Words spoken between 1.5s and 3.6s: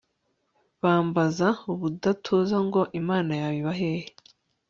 ubudatuza ngo imana yawe